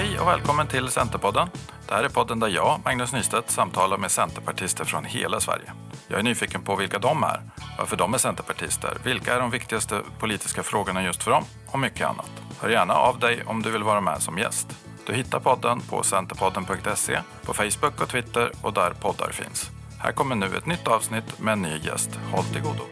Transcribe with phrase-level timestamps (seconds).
[0.00, 1.48] Hej och välkommen till Centerpodden.
[1.88, 5.72] Det här är podden där jag, Magnus Nystedt, samtalar med centerpartister från hela Sverige.
[6.08, 7.40] Jag är nyfiken på vilka de är,
[7.78, 12.06] varför de är centerpartister, vilka är de viktigaste politiska frågorna just för dem och mycket
[12.06, 12.30] annat.
[12.60, 14.68] Hör gärna av dig om du vill vara med som gäst.
[15.06, 19.70] Du hittar podden på centerpodden.se, på Facebook och Twitter och där poddar finns.
[19.98, 22.10] Här kommer nu ett nytt avsnitt med en ny gäst.
[22.32, 22.84] Håll till godo.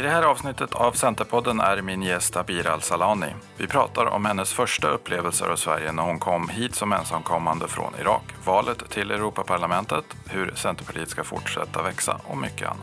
[0.00, 3.34] I det här avsnittet av Centerpodden är min gäst Abir Al-Salani.
[3.58, 7.92] Vi pratar om hennes första upplevelser av Sverige när hon kom hit som ensamkommande från
[8.00, 12.80] Irak, valet till Europaparlamentet, hur Centerpartiet ska fortsätta växa och mycket annat.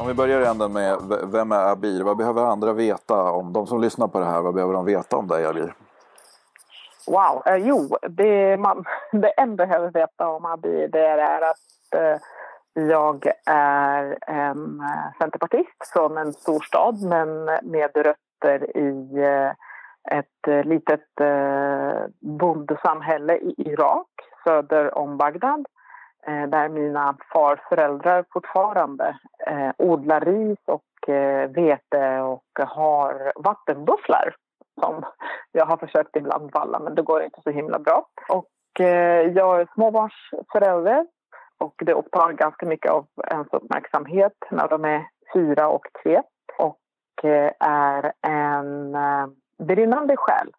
[0.00, 2.02] Om vi börjar i änden med vem är Abir?
[2.02, 4.40] Vad behöver andra veta om de som lyssnar på det här?
[4.40, 5.74] Vad behöver de veta om dig Abir?
[7.06, 12.20] Wow, eh, jo, det, man, det en behöver veta om Abir det är att eh,
[12.76, 19.50] jag är en eh, centerpartist från en storstad men med rötter i eh,
[20.18, 21.00] ett eh, litet
[22.20, 24.08] bondesamhälle i Irak
[24.44, 25.66] söder om Bagdad
[26.26, 29.18] där mina farföräldrar fortfarande
[29.78, 30.82] odlar ris och
[31.48, 34.34] vete och har vattenbufflar
[34.80, 35.04] som
[35.52, 38.06] jag har försökt ibland valla men det går inte så himla bra.
[38.28, 38.50] Och
[39.34, 41.06] jag är småbarnsförälder
[41.58, 46.22] och det upptar ganska mycket av ens uppmärksamhet när de är fyra och tre
[46.58, 49.26] och eh, är en eh,
[49.66, 50.52] brinnande själ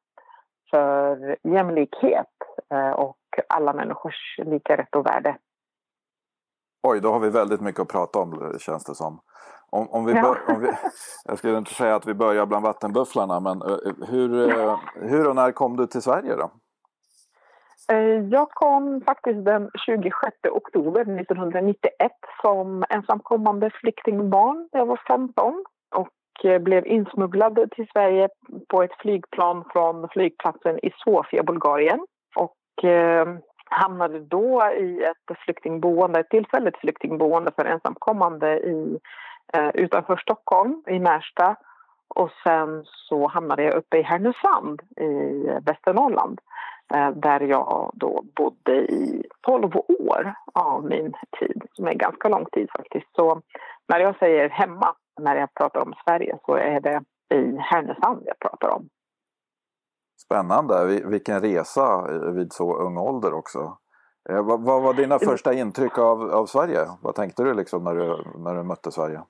[0.69, 2.33] för jämlikhet
[2.73, 3.17] eh, och
[3.49, 5.37] alla människors lika rätt och värde.
[6.87, 9.19] Oj, då har vi väldigt mycket att prata om känns det som.
[9.69, 10.71] Om, om vi, bör, om vi
[11.25, 13.61] jag skulle inte säga att vi börjar bland vattenbufflarna men
[14.07, 14.49] hur,
[15.07, 16.51] hur och när kom du till Sverige då?
[17.91, 20.13] Eh, jag kom faktiskt den 26
[20.51, 24.69] oktober 1991 som ensamkommande flyktingbarn.
[24.71, 25.63] Jag var 15
[25.95, 28.29] och eh, blev insmugglad till Sverige
[28.67, 31.99] på ett flygplan från flygplatsen i Sofia, Bulgarien.
[32.35, 33.27] Och eh,
[33.69, 38.99] hamnade då i ett flyktingboende, ett tillfälligt flyktingboende för ensamkommande i,
[39.53, 41.55] eh, utanför Stockholm, i Märsta.
[42.07, 46.41] Och sen så hamnade jag uppe i Härnösand i Västernorrland
[47.15, 52.69] där jag då bodde i 12 år av min tid, som är ganska lång tid
[52.77, 53.07] faktiskt.
[53.15, 53.41] Så
[53.87, 57.03] när jag säger hemma, när jag pratar om Sverige, så är det
[57.35, 58.89] i Härnösand jag pratar om.
[60.25, 63.77] Spännande, vilken resa vid så ung ålder också.
[64.29, 66.87] Eh, vad, var dina första intryck av, av Sverige?
[67.01, 69.21] Vad tänkte du liksom när du, när du mötte Sverige?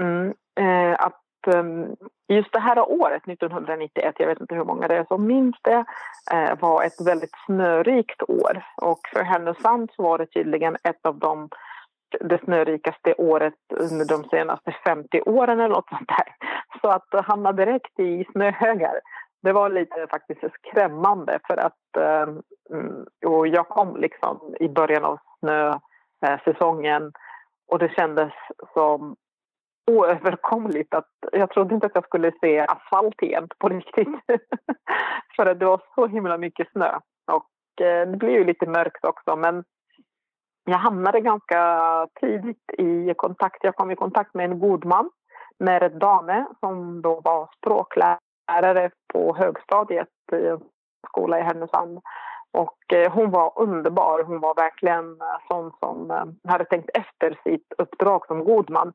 [0.00, 1.96] Mm, eh, att Ehm,
[2.28, 5.84] just det här året, 1991, jag vet inte hur många det är som minns det,
[6.32, 8.64] eh, var ett väldigt snörikt år.
[8.76, 11.48] Och för Härnösand så var det tydligen ett av de
[12.20, 16.34] det snörikaste året under de senaste 50 åren eller något sånt där.
[16.80, 19.00] Så att hamna direkt i snöhögar,
[19.42, 25.04] det var lite faktiskt skrämmande för att ehm, mm, och jag kom liksom i början
[25.04, 25.18] av
[26.20, 27.12] snösäsongen
[27.68, 28.32] och det kändes
[28.72, 29.16] som
[29.86, 30.94] oöverkomligt.
[30.94, 34.08] Att jag trodde inte att jag skulle se asfalt igen på riktigt.
[35.36, 36.98] För att det var så himla mycket snö.
[37.32, 39.36] Och eh, det blev ju lite mörkt också.
[39.36, 39.64] Men
[40.64, 41.60] jag hamnade ganska
[42.20, 43.64] tidigt i kontakt.
[43.64, 45.10] Jag kom i kontakt med en god man,
[45.58, 50.60] Merit Dane, som då var språklärare på högstadiet i en
[51.08, 52.00] skola i Härnösand.
[52.52, 54.24] Och eh, hon var underbar.
[54.26, 58.92] Hon var verkligen eh, sån som eh, hade tänkt efter sitt uppdrag som god man.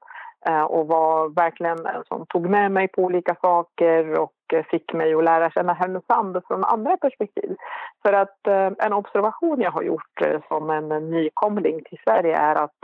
[0.67, 4.33] Och var verkligen en som tog med mig på olika saker och
[4.71, 7.55] fick mig att lära känna Härnösand från andra perspektiv.
[8.01, 8.47] För att
[8.77, 12.77] en observation jag har gjort som en nykomling till Sverige är att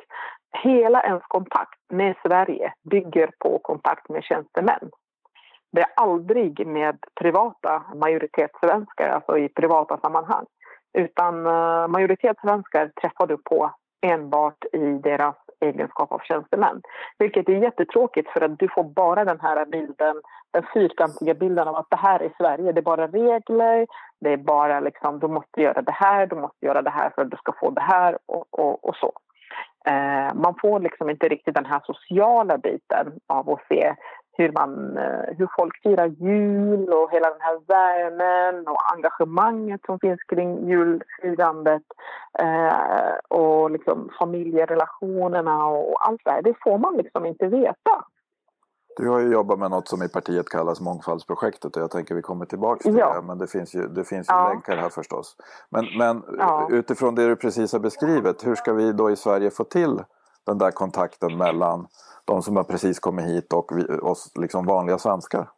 [0.64, 4.90] hela ens kontakt med Sverige bygger på kontakt med tjänstemän.
[5.72, 10.46] Det är aldrig med privata majoritetssvenskar, alltså i privata sammanhang.
[10.98, 13.72] Utan eh, majoritetssvenskar träffar du på
[14.02, 16.82] enbart i deras egenskap av tjänstemän.
[17.20, 20.22] Vilket är jättetråkigt för att du får bara den här bilden,
[20.52, 22.72] den fyrkantiga bilden av att det här är Sverige.
[22.72, 23.88] Det är bara regler,
[24.22, 27.22] det är bara liksom du måste göra det här, du måste göra det här för
[27.22, 29.12] att du ska få det här och, och, och så.
[29.86, 33.96] Eh, man får liksom inte riktigt den här sociala biten av att se
[34.38, 40.00] hur, man, eh, hur folk firar jul och hela den här värmen och engagemanget som
[40.00, 41.84] finns kring julfirandet
[42.40, 46.42] eh, och liksom familjerelationerna och allt det här.
[46.42, 48.06] Det får man liksom inte veta.
[48.98, 52.22] Du har ju jobbat med något som i partiet kallas mångfaldsprojektet och jag tänker vi
[52.22, 53.14] kommer tillbaka till ja.
[53.14, 53.28] det.
[53.28, 54.50] Men det finns ju, det finns ju ja.
[54.50, 55.36] länkar här förstås.
[55.70, 56.68] Men, men ja.
[56.72, 60.00] utifrån det du precis har beskrivit, hur ska vi då i Sverige få till
[60.48, 61.88] den där kontakten mellan
[62.26, 65.50] de som har precis kommit hit och vi, oss liksom vanliga svenskar?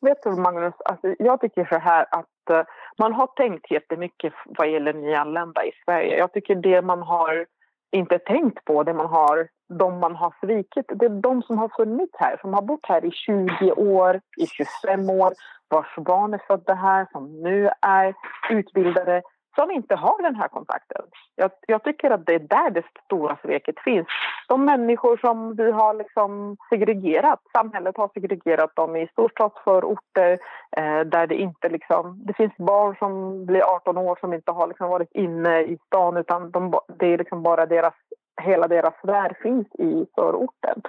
[0.00, 2.62] Vet du Magnus, alltså, jag tycker så här att uh,
[2.98, 6.18] man har tänkt jättemycket vad gäller nyanlända i Sverige.
[6.18, 7.46] Jag tycker det man har
[7.92, 9.48] inte tänkt på, det man har,
[9.78, 13.04] de man har svikit, det är de som har funnits här, som har bott här
[13.04, 15.32] i 20 år, i 25 år,
[15.68, 18.14] vars barn är födda här, som nu är
[18.50, 19.22] utbildade,
[19.58, 21.02] som inte har den här kontakten.
[21.34, 24.06] Jag, jag, tycker att det är där det stora sveket finns.
[24.48, 30.38] De människor som vi har liksom segregerat, samhället har segregerat dem i storstadsförorter
[30.76, 34.66] eh, där det inte liksom, det finns barn som blir 18 år som inte har
[34.66, 37.94] liksom varit inne i stan utan de, det är liksom bara deras,
[38.42, 40.82] hela deras värld finns i förorten.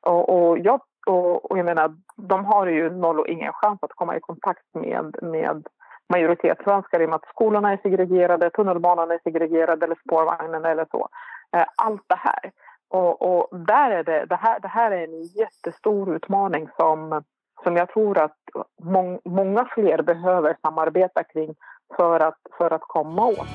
[0.00, 3.92] Och, och jag och, och, jag menar, de har ju noll och ingen chans att
[3.92, 5.66] komma i kontakt med, med
[6.12, 11.08] majoritetssvenskar i och med att skolorna är segregerade, tunnelbanan är segregerad eller spårvagnen eller så.
[11.56, 12.52] Eh, allt det här.
[12.90, 17.22] Och, och, där är det, det, här, det här är en jättestor utmaning som,
[17.64, 18.38] som jag tror att
[18.82, 21.54] mång, många fler behöver samarbeta kring
[21.96, 23.48] för att, för att komma åt.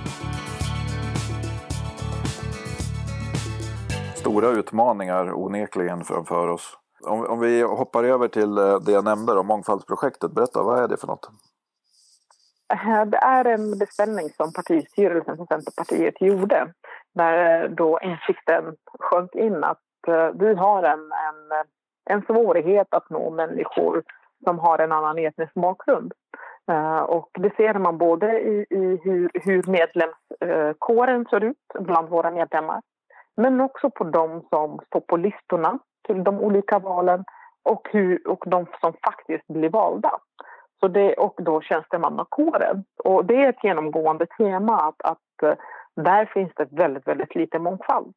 [4.16, 6.78] Stora utmaningar onekligen framför oss.
[7.08, 10.88] Om, om vi hoppar över till eh, det jag nämnde om mångfaldsprojektet, berätta vad är
[10.88, 11.30] det för något?
[12.74, 16.74] Eh, det är en beställning som partistyrelsen för Centerpartiet gjorde
[17.16, 21.66] när eh, då insikten sjönk in att eh, vi har en, en,
[22.06, 24.04] en svårighet att nå människor
[24.44, 26.14] som har en annan etnisk bakgrund.
[27.08, 32.82] Och det ser man både i, i hur, hur medlemskåren ser ut bland våra medlemmar
[33.42, 37.24] men också på de som står på listorna till de olika valen
[37.64, 40.12] och, hur, och de som faktiskt blir valda.
[40.80, 42.84] Så det, och då tjänstemannakåren.
[43.04, 45.54] Och det är ett genomgående tema att, att eh,
[45.96, 48.14] där finns det väldigt, väldigt lite mångfald.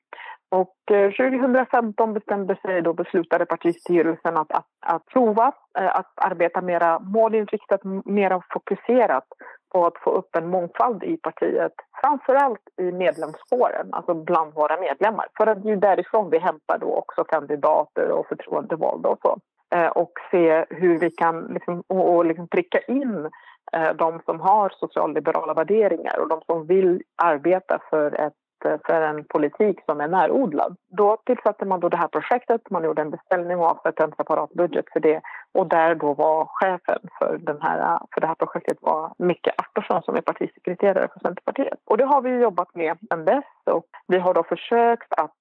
[0.51, 6.61] Och eh, 2015 bestämde sig då beslutade partistyrelsen att, att, att prova eh, att arbeta
[6.61, 9.25] mer målinriktat, mer fokuserat
[9.73, 11.73] på att få upp en mångfald i partiet.
[12.01, 15.27] Framförallt i medlemskåren, alltså bland våra medlemmar.
[15.37, 19.39] För att det är därifrån vi hämtar då också kandidater och förtroendevalda och så.
[19.75, 23.31] Eh, och se hur vi kan liksom, och, och liksom pricka in
[23.73, 29.03] eh, de som har socialliberala värderingar och de som vill arbeta för, ett, eh, för
[29.03, 30.77] en politik som är närodlad.
[30.97, 34.51] Då tillsatte man då det här projektet, man gjorde en beställning och avsatte en separat
[34.51, 35.21] budget för det.
[35.55, 40.03] Och där då var chefen för, den här, för det här projektet var Micke Artursson
[40.03, 41.79] som är partisekreterare för Centerpartiet.
[41.85, 45.33] Och det har vi jobbat med sedan dess och vi har då försökt att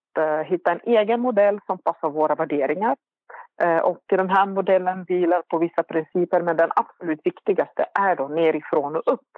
[0.46, 2.96] hitta en egen modell som passar våra värderingar
[3.62, 8.28] Eh, och den här modellen vilar på vissa principer men den absolut viktigaste är då
[8.28, 9.30] nerifrån och upp.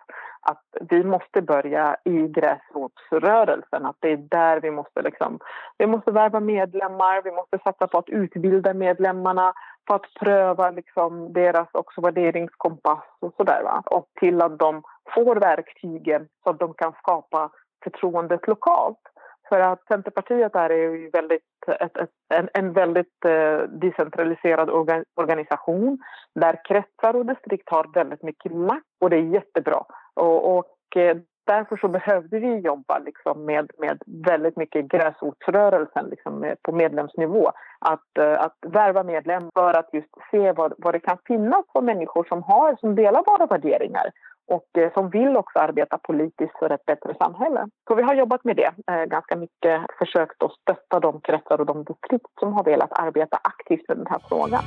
[0.42, 5.40] Att vi måste börja i gräsrotsrörelsen, att det är där vi måste liksom,
[5.78, 9.54] vi måste värva medlemmar, vi måste satsa på att utbilda medlemmarna,
[9.86, 13.64] på att pröva liksom deras också värderingskompass och sådär.
[13.86, 14.84] Och till att de
[15.16, 17.50] får verktygen så att de kan skapa
[17.84, 19.13] förtroendet lokalt.
[19.54, 25.98] För att Centerpartiet är ju väldigt, ett, ett, en, en, väldigt eh, decentraliserad organ, organisation
[26.36, 29.84] där kretsar och distrikt har väldigt mycket makt och det är jättebra.
[30.14, 36.40] Och, och eh, därför så behövde vi jobba liksom med, med väldigt mycket gräsrotsrörelsen liksom
[36.40, 37.52] med, på medlemsnivå.
[37.80, 41.82] Att, eh, att värva medlemmar för att just se vad, vad det kan finnas för
[41.82, 44.12] människor som, har, som delar våra värderingar
[44.48, 47.68] och eh, som vill också arbeta politiskt för ett bättre samhälle.
[47.88, 51.66] Så vi har jobbat med det eh, ganska mycket, försökt att stötta de kretsar och
[51.66, 54.64] de distrikt som har velat arbeta aktivt med den här frågan.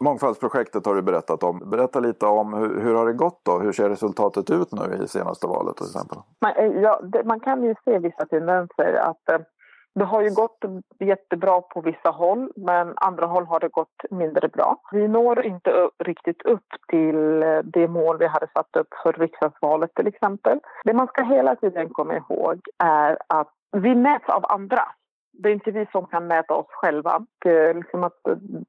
[0.00, 1.70] Mångfaldsprojektet har du berättat om.
[1.70, 3.58] Berätta lite om hur, hur har det gått då?
[3.58, 6.18] Hur ser resultatet ut nu i senaste valet till exempel?
[6.40, 9.40] Man, eh, ja, det, man kan ju se vissa tendenser att
[9.94, 10.64] det har ju gått
[10.98, 14.76] jättebra på vissa håll, men andra håll har det gått mindre bra.
[14.92, 19.94] Vi når inte riktigt upp till eh, det mål vi hade satt upp för riksdagsvalet
[19.94, 20.58] till exempel.
[20.84, 24.88] Det man ska hela tiden komma ihåg är att vi mäts av andra.
[25.32, 27.26] Det är inte vi som kan mäta oss själva.
[27.44, 28.18] Det, eh, liksom att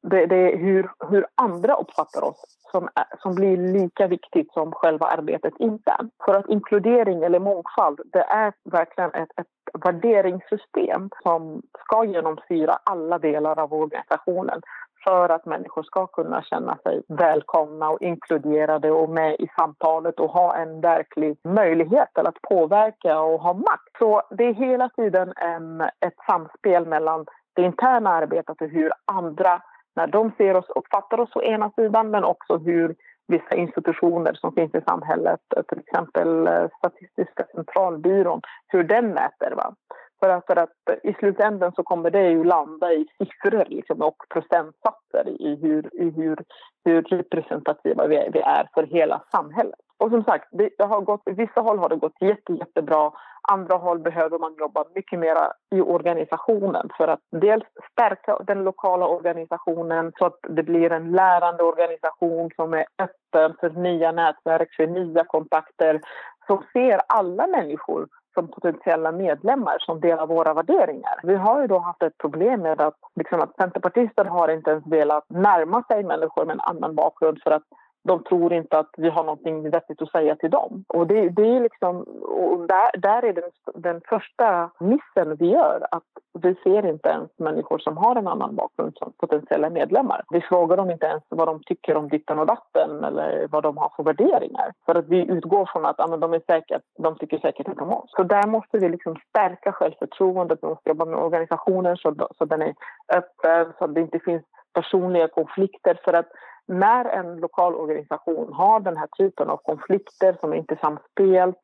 [0.01, 2.89] det, det är hur, hur andra uppfattar oss som,
[3.22, 6.13] som blir lika viktigt som själva arbetet internt.
[6.25, 13.20] För att inkludering eller mångfald, det är verkligen ett, ett värderingssystem som ska genomsyra alla
[13.20, 14.62] delar av organisationen
[15.03, 20.29] för att människor ska kunna känna sig välkomna och inkluderade och med i samtalet och
[20.29, 23.98] ha en verklig möjlighet att påverka och ha makt.
[24.00, 29.62] Så det är hela tiden en, ett samspel mellan det interna arbetet och hur andra,
[29.96, 32.96] när de ser oss, uppfattar oss å ena sidan men också hur
[33.27, 39.51] vissa institutioner som finns i samhället, till exempel eh, Statistiska centralbyrån, hur den mäter.
[39.55, 39.75] Va?
[40.24, 40.70] För att, för att
[41.04, 46.10] i slutändan så kommer det ju landa i siffror liksom, och procentsatser i hur, i
[46.10, 46.38] hur,
[46.86, 49.80] hur representativa vi, vi är för hela samhället.
[49.98, 53.12] Och som sagt, det har gått, vissa håll har det gått jätte, jättebra.
[53.51, 55.38] Andra håll behöver man jobba mycket mer
[55.75, 61.63] i organisationen för att dels stärka den lokala organisationen så att det blir en lärande
[61.63, 66.01] organisation som är öppen för nya nätverk, för nya kontakter,
[66.48, 71.20] som ser alla människor som potentiella medlemmar som delar våra värderingar.
[71.24, 74.88] Vi har ju då haft ett problem med att, liksom att centerpartister har inte ens
[74.88, 77.64] velat närma sig människor med en annan bakgrund för att
[78.03, 80.84] de tror inte att vi har någonting vettigt att säga till dem.
[80.88, 85.88] Och det, det är liksom, och där, där är den, den första missen vi gör,
[85.91, 86.03] att
[86.39, 90.24] vi ser inte ens människor som har en annan bakgrund som potentiella medlemmar.
[90.29, 93.77] Vi frågar dem inte ens vad de tycker om ditten och datten eller vad de
[93.77, 94.74] har för värderingar.
[94.86, 97.93] För att vi utgår från att ja, de, är säkert, de tycker säkert inte om
[97.93, 98.12] oss.
[98.15, 102.62] Så där måste vi liksom stärka självförtroendet, vi måste jobba med organisationen så, så den
[102.62, 102.74] är
[103.13, 104.43] öppen, så att det inte finns
[104.74, 106.00] personliga konflikter.
[106.03, 106.31] För att
[106.72, 111.58] när en lokal organisation har den här typen av konflikter som inte är samspelt,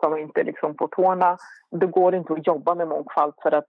[0.00, 1.36] som inte är liksom på tårna,
[1.70, 3.68] då går det inte att jobba med mångfald för att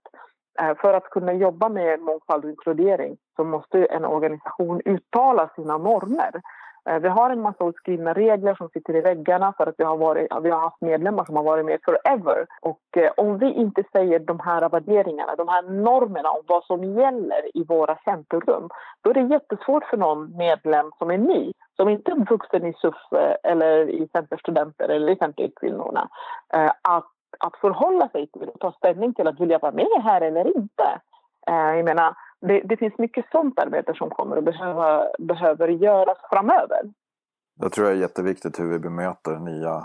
[0.60, 5.78] eh, för att kunna jobba med mångfald och inkludering så måste en organisation uttala sina
[5.78, 6.40] normer.
[6.88, 9.96] Eh, vi har en massa oskrivna regler som sitter i väggarna för att vi har,
[9.96, 12.46] varit, vi har haft medlemmar som har varit med forever.
[12.60, 16.84] Och eh, om vi inte säger de här värderingarna, de här normerna om vad som
[16.84, 18.68] gäller i våra centrum,
[19.00, 22.72] då är det jättesvårt för någon medlem som är ny, som inte är vuxen i
[22.72, 26.08] SUF eh, eller i Centerstudenter eller i Centerkvinnorna,
[26.54, 30.20] eh, att, att förhålla sig till och ta ställning till att vilja vara med här
[30.20, 31.00] eller inte.
[31.48, 36.80] Jag menar, det, det, finns mycket sånt arbete som kommer att behöva, behöver göras framöver.
[37.60, 39.84] Jag tror det är jätteviktigt hur vi bemöter nya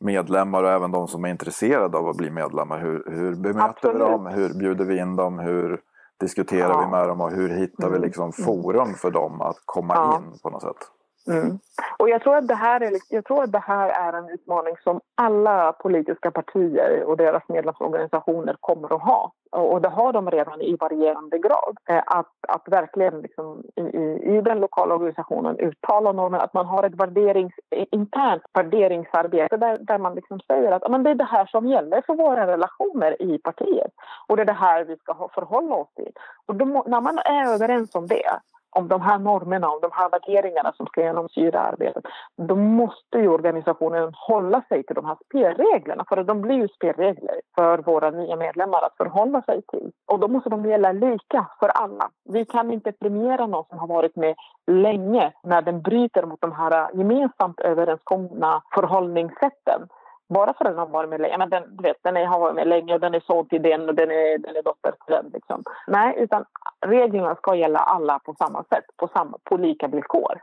[0.00, 2.78] medlemmar och även de som är intresserade av att bli medlemmar.
[2.78, 3.96] Hur, hur bemöter Absolut.
[3.96, 4.26] vi dem?
[4.26, 5.38] Hur bjuder vi in dem?
[5.38, 5.80] Hur
[6.20, 6.80] diskuterar ja.
[6.80, 7.20] vi med dem?
[7.20, 8.02] Och hur hittar vi mm.
[8.02, 10.16] liksom forum för dem att komma ja.
[10.16, 10.97] in på något sätt?
[11.28, 11.58] Mm.
[11.98, 14.74] Och jag tror, att det här är, jag tror att det här är en utmaning
[14.84, 19.32] som alla politiska partier och deras medlemsorganisationer kommer att ha.
[19.50, 21.76] Och det har de redan i varierande grad.
[21.88, 26.66] Eh, att, att verkligen liksom i, i, i den lokala organisationen uttala normer, att man
[26.66, 31.24] har ett värderings, internt värderingsarbete där, där man liksom säger att men det är det
[31.24, 33.92] här som gäller för våra relationer i partiet.
[34.26, 36.12] Och det är det här vi ska förhålla oss till.
[36.46, 38.38] Och då, när man är överens om det
[38.70, 42.04] om de här normerna, om de här värderingarna som ska genomsyra arbetet,
[42.36, 46.04] då måste ju organisationen hålla sig till de här spelreglerna.
[46.08, 49.90] För de blir ju spelregler för våra nya medlemmar att förhålla sig till.
[50.06, 52.10] Och då måste de gälla lika för alla.
[52.24, 54.34] Vi kan inte premiera någon som har varit med
[54.66, 59.88] länge när den bryter mot de här gemensamt överenskomna förhållningssätten
[60.28, 61.38] bara för att den har varit med länge.
[61.38, 63.62] Men den, du vet, den är, har varit med länge och den är son till
[63.62, 65.30] den och den är, den är dotter till den.
[65.32, 65.62] Liksom.
[65.86, 66.44] Nej, utan
[66.86, 70.40] reglerna ska gälla alla på samma sätt, på, samma, på lika villkor.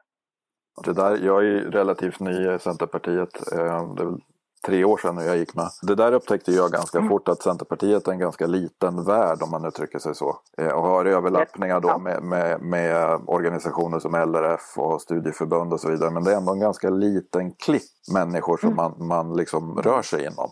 [0.84, 3.52] Det där, jag är relativt ny i Centerpartiet.
[3.54, 4.20] Eh, det är väl
[4.66, 5.70] tre år sedan när jag gick med.
[5.82, 7.10] Det där upptäckte jag ganska mm.
[7.10, 10.36] fort att Centerpartiet är en ganska liten värld om man uttrycker sig så.
[10.58, 15.90] Eh, och har överlappningar då med, med, med, organisationer som LRF och studieförbund och så
[15.90, 16.12] vidare.
[16.12, 18.78] Men det är ändå en ganska liten klick människor som mm.
[18.78, 20.50] man, man liksom rör sig inom.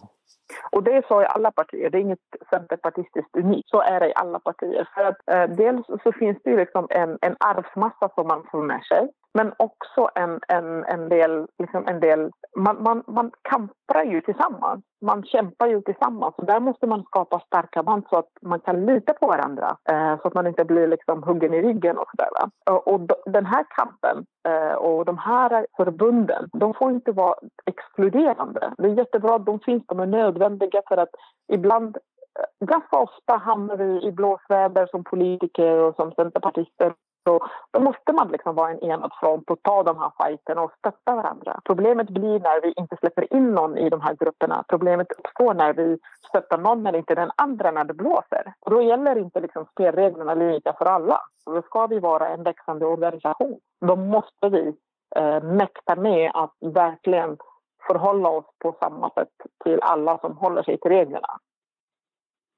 [0.71, 3.69] Och det är så i alla partier, det är inget centerpartistiskt unikt.
[3.69, 4.89] Så är det i alla partier.
[4.95, 8.63] För att eh, dels så finns det ju liksom en, en arvsmassa som man får
[8.63, 9.09] med sig.
[9.33, 14.83] Men också en, en, en del, liksom en del man, man, man kampar ju tillsammans.
[15.01, 16.35] Man kämpar ju tillsammans.
[16.37, 19.77] Där måste man skapa starka band så att man kan lita på varandra.
[19.89, 22.29] Eh, så att man inte blir liksom huggen i ryggen och sådär.
[22.69, 27.35] Och, och den här kampen eh, och de här förbunden, de får inte vara
[27.65, 28.73] exkluderande.
[28.77, 31.15] Det är jättebra att de finns, de är nödvändiga för att
[31.53, 31.97] ibland
[32.39, 38.13] eh, ganska ofta hamnar vi i blåsväder som politiker och som centerpartister så då måste
[38.13, 41.61] man liksom vara en enad front och ta de här fighterna och stötta varandra.
[41.65, 44.63] Problemet blir när vi inte släpper in någon i de här grupperna.
[44.67, 48.53] Problemet uppstår när vi stöttar någon men inte den andra när det blåser.
[48.59, 51.19] Och då gäller inte liksom spelreglerna lika för alla.
[51.45, 53.59] då ska vi vara en växande organisation.
[53.87, 54.75] Då måste vi
[55.15, 57.37] eh, mäkta med att verkligen
[57.87, 61.39] förhålla oss på samma sätt till alla som håller sig till reglerna.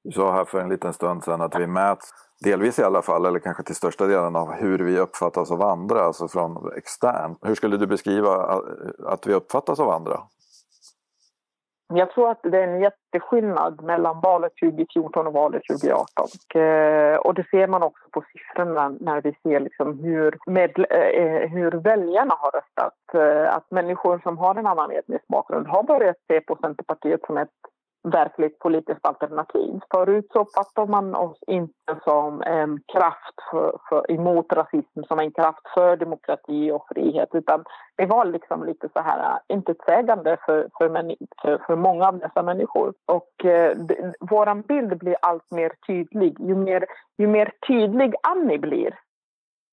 [0.06, 3.26] Du sa här för en liten stund sedan att vi mäts, delvis i alla fall,
[3.26, 7.36] eller kanske till största delen av hur vi uppfattas av andra, alltså från extern.
[7.42, 8.60] Hur skulle du beskriva eh,
[9.06, 10.20] att vi uppfattas av andra?
[11.94, 16.06] Jag tror att det är en jätteskillnad mellan valet 2014 och valet 2018.
[16.18, 20.80] Och, eh, och det ser man också på siffrorna när vi ser liksom hur, med,
[20.90, 22.94] eh, hur väljarna har röstat.
[23.56, 27.50] Att människor som har en annan etnisk bakgrund har börjat se på Centerpartiet som ett
[28.06, 29.80] verkligt politiskt alternativ.
[29.94, 35.32] Förut så uppfattade man oss inte som en kraft för, för, emot rasism, som en
[35.32, 37.64] kraft för demokrati och frihet, utan
[37.96, 40.90] det var liksom lite så här äh, intetsägande för, för,
[41.42, 42.94] för, för många av dessa människor.
[43.06, 43.78] Och eh,
[44.20, 46.40] vår bild blir allt mer tydlig.
[46.40, 46.86] Ju mer,
[47.18, 49.00] ju mer tydlig Annie blir,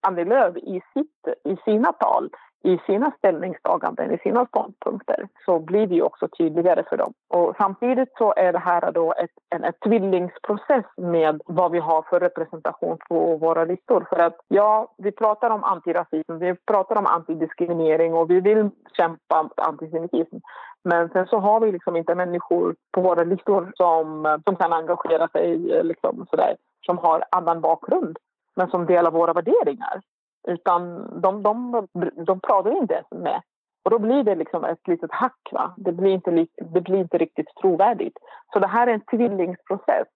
[0.07, 2.31] Annie Lööf i, sitt, i sina tal,
[2.64, 7.12] i sina ställningstaganden, i sina ståndpunkter, så blir det ju också tydligare för dem.
[7.28, 12.02] Och samtidigt så är det här då ett, en ett tvillingsprocess med vad vi har
[12.02, 14.07] för representation på våra listor.
[14.11, 19.42] För att ja, vi pratar om antirasism, vi pratar om antidiskriminering och vi vill kämpa
[19.42, 20.37] mot antisemitism.
[20.85, 25.28] Men sen så har vi liksom inte människor på våra listor som, som kan engagera
[25.28, 28.19] sig eh, liksom sådär, som har annan bakgrund
[28.54, 30.00] men som delar våra värderingar.
[30.49, 31.88] Utan de, de,
[32.26, 33.42] de pratar inte ens med.
[33.84, 35.49] Och då blir det liksom ett litet hack.
[35.52, 35.75] Va?
[35.76, 38.16] Det, blir inte, det blir inte riktigt trovärdigt.
[38.52, 40.08] Så det här är en tvillingsprocess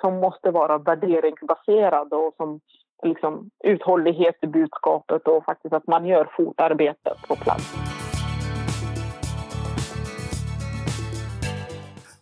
[0.00, 2.60] som måste vara värderingsbaserad och som
[3.02, 7.74] liksom uthållighet i budskapet och faktiskt att man gör fotarbetet på plats.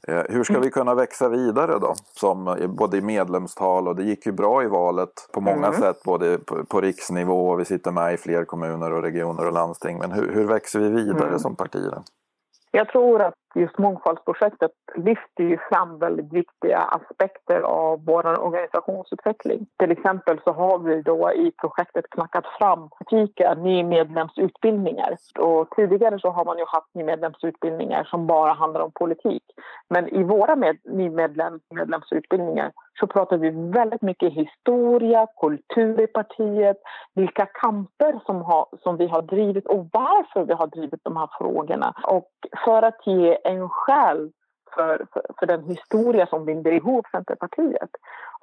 [0.09, 1.95] Hur ska vi kunna växa vidare då?
[1.97, 5.81] Som både i medlemstal och det gick ju bra i valet på många mm.
[5.81, 9.53] sätt både på, på, riksnivå och vi sitter med i fler kommuner och regioner och
[9.53, 9.99] landsting.
[9.99, 11.39] Men hur, hur växer vi vidare mm.
[11.39, 11.91] som parti?
[12.71, 19.67] Jag tror att just mångfaldsprojektet lyfter ju fram väldigt viktiga aspekter av vår organisationsutveckling.
[19.79, 25.17] Till exempel så har vi då i projektet knackat fram specifika nymedlemsutbildningar.
[25.39, 29.43] Och tidigare så har man ju haft nymedlemsutbildningar som bara handlar om politik.
[29.89, 36.77] Men i våra med, nymedlemsutbildningar så pratar vi väldigt mycket historia, kultur i partiet,
[37.15, 41.29] vilka kamper som, har, som vi har drivit och varför vi har drivit de här
[41.39, 41.95] frågorna.
[42.07, 42.31] Och
[42.65, 44.31] för att ge en själ
[44.75, 47.91] för, för, för, den historia som binder ihop Centerpartiet.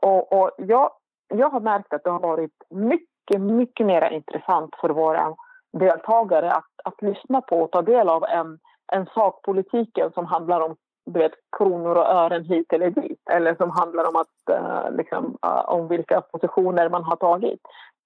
[0.02, 0.92] Och, och jag,
[1.28, 5.36] jag har märkt att det har varit mycket, mycket mer intressant för våra
[5.80, 8.60] deltagare att, att lyssna på och ta del av en,
[8.94, 13.22] en sakpolitiken som handlar om du vet, kronor och ören hit eller dit.
[13.32, 17.62] Eller som handlar om, att, eh, liksom, eh, om vilka positioner man har tagit.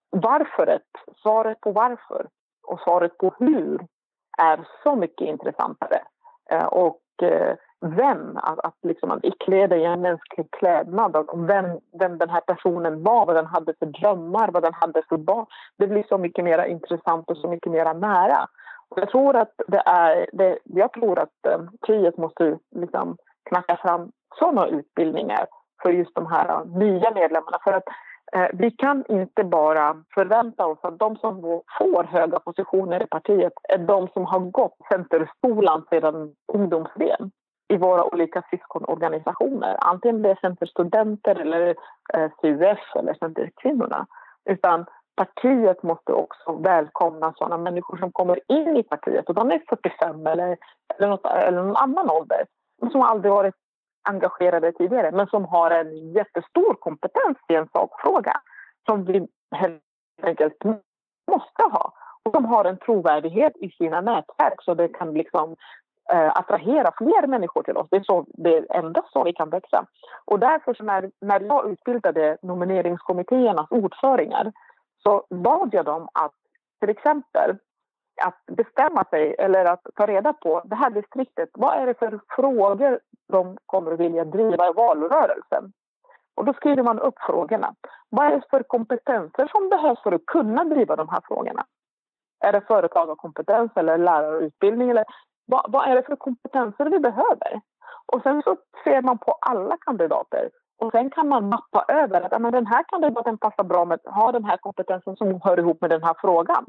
[0.09, 0.79] Varför?
[1.21, 2.27] Svaret på varför
[2.67, 3.87] och svaret på hur
[4.37, 6.01] är så mycket intressantare.
[6.51, 11.65] Eh, och eh, vem, att, att, liksom, att ikläda i en mänsklig klädnad, och vem,
[11.99, 15.45] vem den här personen var, vad den hade för drömmar, vad den hade för barn.
[15.77, 18.47] Det blir så mycket mer intressant och så mycket mer nära.
[18.95, 23.17] Jag tror att det är, det, jag tror att eh, kriget måste liksom
[23.49, 25.47] knacka fram sådana utbildningar
[25.81, 27.57] för just de här eh, nya medlemmarna.
[27.63, 27.83] För att
[28.35, 33.53] eh, vi kan inte bara förvänta oss att de som får höga positioner i partiet
[33.69, 37.31] är de som har gått Centerskolan sedan ungdomsdelen
[37.67, 39.77] i våra olika syskonorganisationer.
[39.79, 41.75] Antingen det är Centerstudenter eller
[42.13, 44.07] eh, CUF eller Centerkvinnorna.
[44.49, 44.85] Utan
[45.15, 50.27] partiet måste också välkomna sådana människor som kommer in i partiet och de är 45
[50.27, 50.57] eller,
[50.97, 52.45] eller, något, eller någon annan ålder
[52.91, 53.55] som aldrig varit
[54.09, 58.33] engagerade tidigare men som har en jättestor kompetens i en sakfråga
[58.85, 59.81] som vi helt
[60.23, 60.63] enkelt
[61.31, 65.55] måste ha och som har en trovärdighet i sina nätverk så det kan liksom
[66.11, 67.87] eh, attrahera fler människor till oss.
[67.91, 69.85] Det är, så, det är endast så vi kan växa.
[70.25, 74.51] Och därför när, när jag utbildade nomineringskommittéernas ordföringar
[75.07, 76.33] så bad jag dem att
[76.79, 77.57] till exempel
[78.21, 81.49] att bestämma sig eller att ta reda på det här distriktet.
[81.53, 85.73] Vad är det för frågor de kommer att vilja driva i valrörelsen?
[86.35, 87.75] Och då skriver man upp frågorna.
[88.09, 91.65] Vad är det för kompetenser som behövs för att kunna driva de här frågorna?
[92.39, 94.89] Är det företagarkompetens eller lärarutbildning?
[94.89, 95.05] Eller
[95.45, 97.61] vad, vad är det för kompetenser vi behöver?
[98.05, 102.41] Och sen så ser man på alla kandidater och sen kan man mappa över att
[102.41, 105.89] men den här kandidaten passar bra med ha den här kompetensen som hör ihop med
[105.89, 106.65] den här frågan.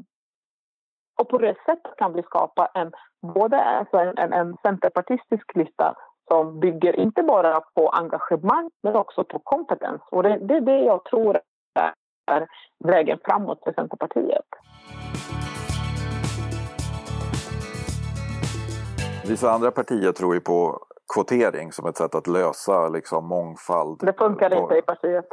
[1.19, 2.91] Och på det sättet kan vi skapa en,
[3.33, 5.95] både alltså en, en, en centerpartistisk lista
[6.27, 10.01] som bygger inte bara på engagemang men också på kompetens.
[10.11, 11.39] Och det, det är det jag tror
[12.25, 12.47] är
[12.83, 14.45] vägen framåt för Centerpartiet.
[19.27, 23.99] Vissa andra partier tror ju på kvotering som ett sätt att lösa liksom, mångfald.
[23.99, 25.27] Det funkar inte i partiet.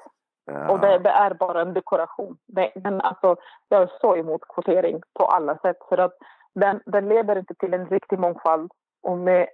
[0.47, 0.71] Ja.
[0.71, 2.37] Och det, det, är bara en dekoration.
[2.47, 3.37] Det, men alltså,
[3.69, 5.77] jag är så emot kvotering på alla sätt.
[5.89, 6.13] För att
[6.55, 8.71] den, den leder inte till en riktig mångfald.
[9.03, 9.49] Och med,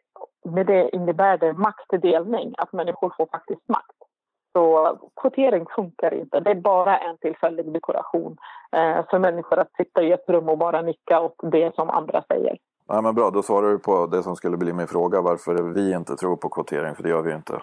[0.45, 3.97] med det innebär det maktdelning, att människor får faktiskt makt.
[4.53, 6.41] Så kvotering funkar inte.
[6.41, 8.37] Det är bara en tillfällig dekoration
[8.77, 12.23] eh, för människor att sitta i ett rum och bara nicka åt det som andra
[12.29, 12.59] säger.
[12.93, 15.95] Ja, men bra, då svarar du på det som skulle bli min fråga varför vi
[15.95, 17.63] inte tror på kvotering, för det gör vi inte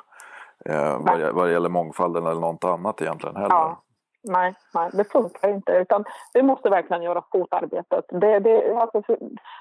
[0.66, 3.56] eh, vad, vad gäller mångfalden eller något annat egentligen heller.
[3.56, 3.82] Ja.
[4.24, 5.72] Nej, nej, det funkar inte.
[5.72, 8.06] Utan vi måste verkligen göra fotarbetet.
[8.10, 9.16] Det, det, alltså,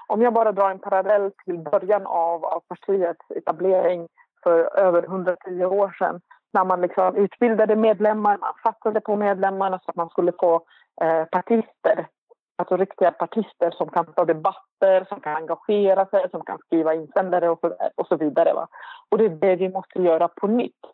[0.06, 4.08] om jag bara drar en parallell till början av, av partiets etablering
[4.42, 6.20] för över 110 år sedan
[6.52, 10.54] när man liksom utbildade medlemmar, man satsade på medlemmarna så att man skulle få
[11.02, 12.06] eh, partister,
[12.56, 17.48] alltså riktiga partister som kan ta debatter, som kan engagera sig, som kan skriva insändare
[17.50, 17.64] och,
[17.94, 18.52] och så vidare.
[18.52, 18.68] Va?
[19.08, 20.84] Och det är det vi måste göra på nytt.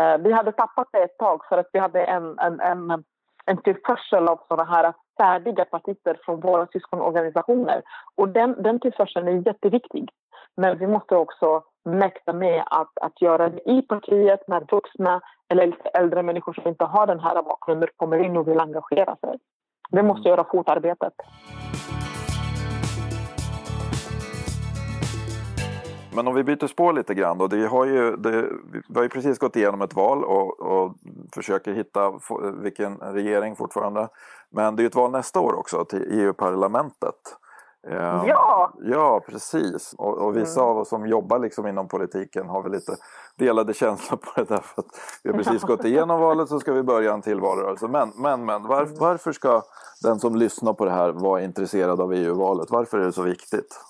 [0.00, 3.04] Eh, vi hade tappat det ett tag för att vi hade en, en, en,
[3.46, 7.82] en tillförsel av sådana här färdiga partister från våra syskonorganisationer.
[8.14, 10.10] Och den, den tillförseln är jätteviktig.
[10.56, 15.76] Men vi måste också mäkta med att, att göra det i partiet när vuxna eller
[15.94, 19.38] äldre människor som inte har den här bakgrunden kommer in och vill engagera sig.
[19.92, 21.12] Vi måste göra fotarbetet.
[26.14, 27.46] Men om vi byter spår lite grann då.
[27.46, 28.48] Det har ju, det,
[28.88, 30.94] vi har ju precis gått igenom ett val och, och
[31.34, 32.12] försöker hitta
[32.62, 34.08] vilken regering fortfarande.
[34.50, 37.36] Men det är ju ett val nästa år också till EU-parlamentet.
[37.88, 38.72] Ehm, ja!
[38.78, 39.94] Ja, precis.
[39.98, 40.70] Och, och vissa mm.
[40.70, 42.92] av oss som jobbar liksom inom politiken har väl lite
[43.38, 44.60] delade känslor på det där.
[44.60, 47.88] För att vi har precis gått igenom valet så ska vi börja en till valrörelse.
[47.88, 48.94] Men, men, men var, mm.
[48.98, 49.62] varför ska
[50.02, 52.70] den som lyssnar på det här vara intresserad av EU-valet?
[52.70, 53.80] Varför är det så viktigt?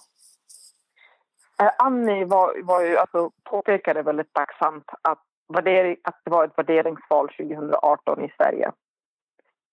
[1.63, 5.23] Eh, Annie var, var ju, alltså, påpekade väldigt tacksamt att,
[5.55, 8.73] värdering, att det var ett värderingsval 2018 i Sverige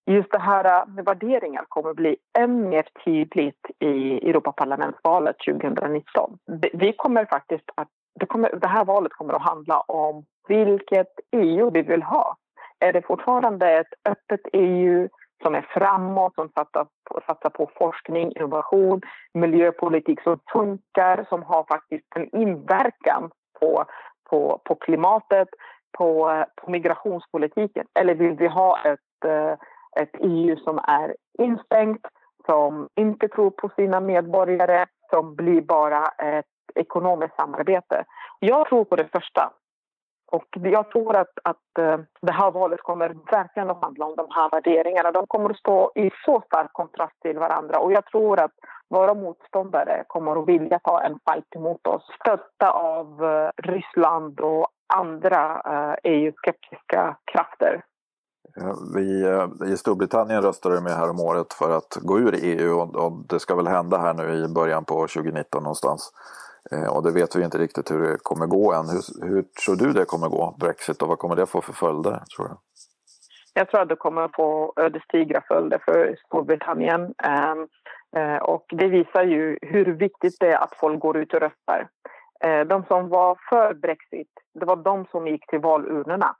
[0.08, 6.38] just det här äh, med värderingar kommer bli än mer tydligt i Europaparlamentsvalet 2019.
[6.74, 7.88] Vi kommer faktiskt att,
[8.20, 12.36] det, kommer, det här valet kommer att handla om vilket EU vi vill ha.
[12.80, 15.10] Är det fortfarande ett öppet EU
[15.44, 19.02] som är framåt, som satsar på, satsar på forskning, innovation,
[19.34, 23.86] miljöpolitik som funkar, som har faktiskt en inverkan på,
[24.30, 25.48] på, på klimatet,
[25.98, 27.86] på, på migrationspolitiken?
[28.00, 29.54] Eller vill vi ha ett äh,
[29.98, 32.08] ett EU som är instängt,
[32.46, 38.04] som inte tror på sina medborgare, som blir bara ett ekonomiskt samarbete.
[38.40, 39.52] Jag tror på det första.
[40.32, 44.28] Och jag tror att, att eh, det här valet kommer verkligen att handla om de
[44.30, 45.12] här värderingarna.
[45.12, 47.80] De kommer att stå i så stark kontrast till varandra.
[47.80, 48.52] Och jag tror att
[48.90, 52.04] våra motståndare kommer att vilja ta en fight emot oss.
[52.22, 57.84] Stötta av eh, Ryssland och andra eh, e EU-skeptiska krafter.
[58.62, 62.80] Eh, vi, eh, I Storbritannien röstade de här om året för att gå ur EU
[62.80, 66.12] och, och, det ska väl hända här nu i början på 2019 någonstans.
[66.72, 68.86] Eh, och det vet vi inte riktigt hur det kommer gå än.
[68.90, 72.24] Hur, hur, tror du det kommer gå, Brexit, och vad kommer det få för följder?
[72.36, 72.56] Tror du?
[73.54, 77.14] Jag tror att det kommer få ödesdigra följder för Storbritannien.
[77.24, 77.68] Ehm,
[78.16, 81.88] eh, och det visar ju hur viktigt det är att folk går ut och röstar.
[82.44, 86.36] Eh, de som var för Brexit, det var de som gick till valurnorna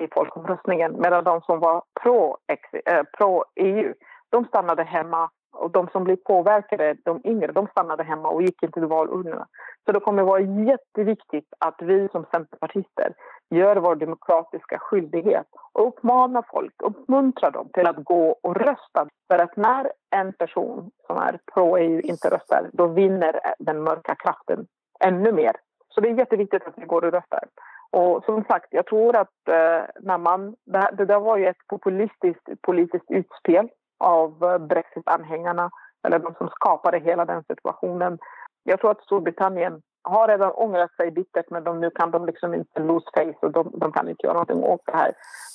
[0.00, 3.92] i folkomröstningen medan de som var pro-EU, pro eh,
[4.30, 8.62] de stannade hemma och de som blev påverkade, de yngre, de stannade hemma och gick
[8.62, 9.46] inte till valurnorna.
[9.84, 13.14] Så det kommer vara jätteviktigt att vi som centerpartister
[13.50, 19.06] gör vår demokratiska skyldighet och uppmanar folk, uppmuntrar dem till att gå och rösta.
[19.28, 24.66] För att när en person som är pro-EU inte röstar, då vinner den mörka kraften
[25.04, 25.52] ännu mer.
[25.88, 27.44] Så det är jätteviktigt att vi går och röstar.
[27.92, 30.54] Och som sagt, jag tror att eh, när man...
[30.64, 35.70] Det, det där var ju ett populistiskt politiskt utspel av eh, Brexit-anhängarna,
[36.06, 38.18] eller de som skapade hela den situationen.
[38.64, 42.54] Jag tror att Storbritannien har redan ångrat sig bittert men de, nu kan de liksom
[42.54, 45.12] inte lose face och de, de kan inte göra någonting åt det här.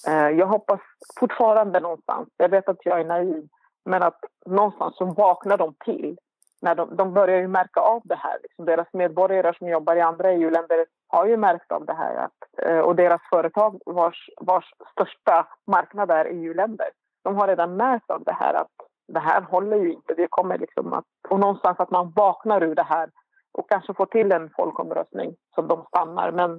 [0.08, 0.80] Eh, jag hoppas
[1.20, 3.48] fortfarande någonstans, jag vet att jag är naiv,
[3.86, 6.18] men att någonstans så vaknar de till
[6.66, 8.38] när de, de börjar ju märka av det här.
[8.44, 12.16] Liksom deras medborgare som jobbar i andra EU-länder har ju märkt av det här.
[12.16, 16.88] Att, eh, och deras företag vars, vars största marknad är EU-länder.
[17.24, 18.76] De har redan märkt av det här att
[19.08, 20.14] det här håller ju inte.
[20.14, 23.10] Det kommer liksom att, och någonstans att man vaknar ur det här
[23.54, 26.32] och kanske får till en folkomröstning så de stannar.
[26.32, 26.52] Men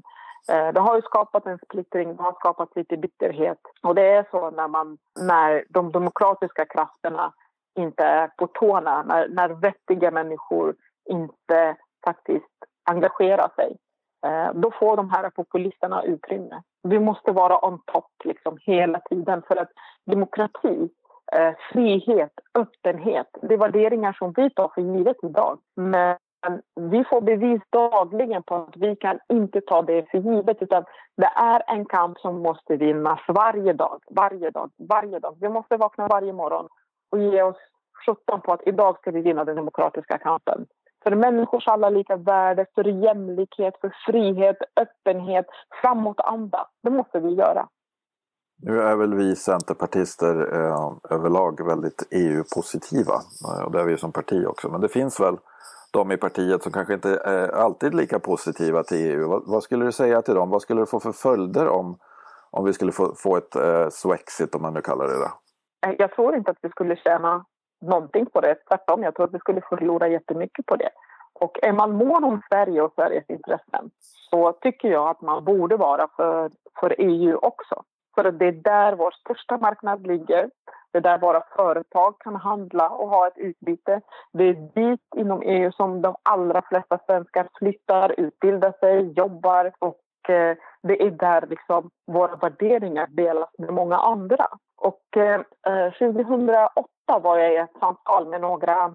[0.53, 3.61] eh, det har ju skapat en splittring, det har skapat lite bitterhet.
[3.83, 7.33] Och det är så när, man, när de demokratiska krafterna
[7.76, 13.76] inte är på tårna, när, när vettiga människor inte faktiskt engagerar sig.
[14.26, 16.62] Eh, då får de här populisterna utrymme.
[16.82, 19.70] Vi måste vara on top liksom, hela tiden för att
[20.06, 20.88] demokrati,
[21.32, 25.58] eh, frihet, öppenhet, det är värderingar som vi tar för givet idag.
[25.76, 26.16] Men
[26.80, 30.62] vi får bevis dagligen på att vi kan inte ta det för givet.
[30.62, 30.84] Utan
[31.16, 35.36] det är en kamp som måste vinnas varje dag, varje dag, varje dag.
[35.40, 36.68] Vi måste vakna varje morgon
[37.16, 37.57] och ge oss
[38.07, 40.66] sjutton på att idag ska vi vinna den demokratiska kampen.
[41.02, 45.46] För människors alla lika värde, för jämlikhet, för frihet, öppenhet,
[45.83, 46.68] framåtanda.
[46.83, 47.68] Det måste vi göra.
[48.62, 53.14] Nu är väl vi centerpartister eh, överlag väldigt EU-positiva.
[53.48, 54.68] Eh, och det är vi som parti också.
[54.68, 55.37] Men det finns väl
[55.92, 59.29] de i partiet som kanske inte eh, är alltid lika positiva till EU.
[59.29, 60.50] Vad, vad, skulle du säga till dem?
[60.50, 61.98] Vad skulle det få för följder om,
[62.50, 65.31] om vi skulle få, få ett eh, Swexit, om man nu kallar det det?
[65.99, 67.44] Jag tror inte att vi skulle tjäna
[67.81, 68.55] någonting på det.
[68.55, 70.90] Tvärtom, jag tror att vi skulle förlora jättemycket på det.
[71.33, 73.90] Och är man mån om Sverige och Sveriges intressen
[74.31, 77.83] så tycker jag att man borde vara för, för EU också.
[78.14, 80.51] För det är där vår största marknad ligger.
[80.92, 84.01] Det är där våra företag kan handla och ha ett utbyte.
[84.33, 89.96] Det är dit inom EU som de allra flesta svenskar flyttar, utbildar sig, jobbar och
[90.30, 94.48] eh, det är där liksom våra värderingar delas med många andra.
[94.76, 98.94] Och eh, eh 2008 var jag i ett samtal med några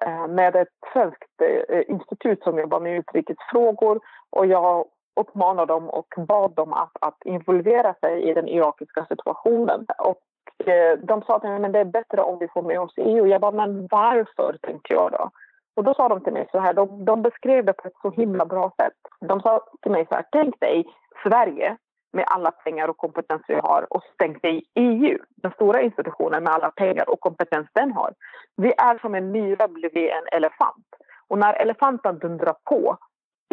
[0.00, 4.84] eh, med ett svenskt eh, institut som jobbar med utrikesfrågor och jag
[5.20, 9.86] uppmanade dem och bad dem att, att involvera sig i den irakiska situationen.
[9.98, 13.26] Och eh, de sa att det är bättre om vi får med oss EU.
[13.26, 15.30] Jag bara, men varför, tänkte jag då.
[15.76, 18.10] Och då sa de till mig så här, de, de beskrev det på ett så
[18.10, 18.98] himla bra sätt.
[19.20, 20.84] De sa till mig så här, tänk dig
[21.22, 21.76] Sverige
[22.12, 26.52] med alla pengar och kompetens vi har och tänk dig EU, den stora institutionen med
[26.52, 28.14] alla pengar och kompetens den har.
[28.56, 30.86] Vi är som en myra bredvid en elefant.
[31.28, 32.96] Och när elefanten dundrar på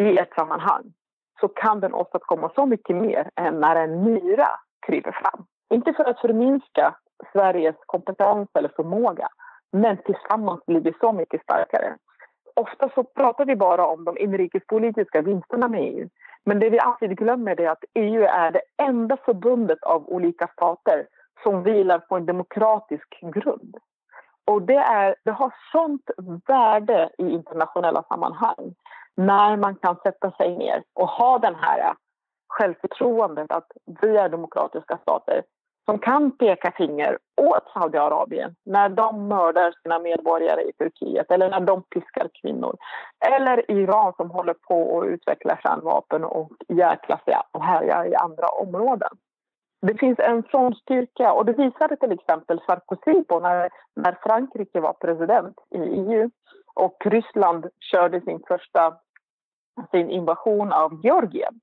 [0.01, 0.83] i ett sammanhang
[1.39, 4.47] så kan den åstadkomma så mycket mer än när en myra
[4.87, 5.45] kryper fram.
[5.73, 6.95] Inte för att förminska
[7.33, 9.27] Sveriges kompetens eller förmåga,
[9.71, 11.97] men tillsammans blir vi så mycket starkare.
[12.55, 16.09] Ofta så pratar vi bara om de inrikespolitiska vinsterna med EU.
[16.45, 21.07] Men det vi alltid glömmer är att EU är det enda förbundet av olika stater
[21.43, 23.77] som vilar på en demokratisk grund.
[24.45, 26.09] Och det, är, det har sånt
[26.47, 28.75] värde i internationella sammanhang
[29.15, 31.93] när man kan sätta sig ner och ha den här
[32.47, 35.43] självförtroendet att vi är demokratiska stater
[35.85, 41.59] som kan peka finger åt Saudiarabien när de mördar sina medborgare i Turkiet eller när
[41.59, 42.77] de piskar kvinnor.
[43.31, 49.09] Eller Iran som håller på att utveckla kärnvapen och jäklas och härjar i andra områden.
[49.81, 54.79] Det finns en sån styrka och det visade till exempel Sarkozy på när, när Frankrike
[54.79, 56.29] var president i EU
[56.73, 58.93] och Ryssland körde sin första
[59.91, 61.59] sin invasion av Georgien.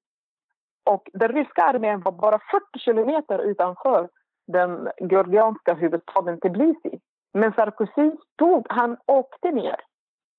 [0.90, 4.08] Och den ryska armén var bara 40 kilometer utanför
[4.46, 7.00] den georgianska huvudstaden Tbilisi.
[7.32, 9.76] Men Sarkozy tog, han åkte ner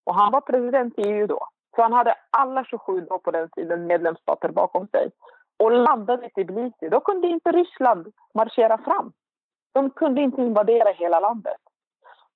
[0.06, 1.48] och han var president i EU då.
[1.76, 5.12] Så han hade alla 27 då på den tiden medlemsstater bakom sig
[5.60, 6.90] och landade i Tbilisi.
[6.90, 9.14] Då kunde inte Ryssland marschera fram.
[9.74, 11.62] De kunde inte invadera hela landet.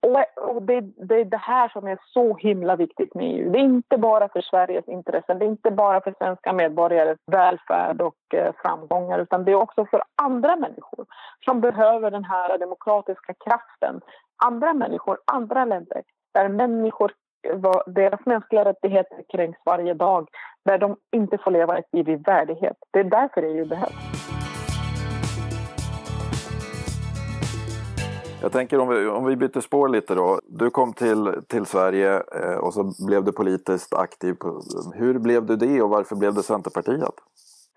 [0.06, 3.52] Och, och det, det, är det här som är så himla viktigt med EU.
[3.52, 8.02] Det är inte bara för Sveriges intressen, det är inte bara för svenska medborgares välfärd
[8.02, 11.06] och eh, framgångar utan det är också för andra människor
[11.46, 14.02] som behöver den här demokratiska kraften.
[14.46, 16.02] Andra människor, andra länder
[16.34, 17.12] där människor
[17.48, 20.28] eh, deras mänskliga rättigheter kränks varje dag,
[20.66, 22.78] där de inte får leva ett liv i värdighet.
[22.92, 24.15] Det är därför EU behövs.
[28.46, 30.40] Jag tänker om vi, om vi byter spår lite då.
[30.48, 34.36] Du kom till, till Sverige eh, och så blev du politiskt aktiv.
[34.94, 37.14] Hur blev du det och varför blev du Centerpartiet?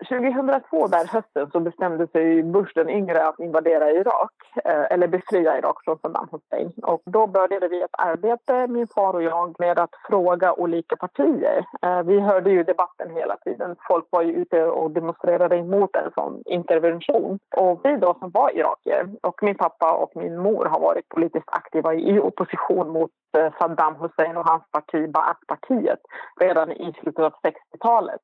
[0.07, 4.31] 2002, där hösten, så bestämde sig Bush den yngre att invadera Irak
[4.65, 6.71] eh, eller befria Irak från Saddam Hussein.
[6.83, 11.65] Och då började vi ett arbete, min far och jag, med att fråga olika partier.
[11.81, 13.75] Eh, vi hörde ju debatten hela tiden.
[13.87, 17.39] Folk var ju ute och demonstrerade emot en sån intervention.
[17.57, 21.49] Och vi då som var irakier, och min pappa och min mor har varit politiskt
[21.51, 25.99] aktiva i opposition mot eh, Saddam Hussein och hans parti, Baath-partiet,
[26.39, 28.21] redan i slutet av 60-talet.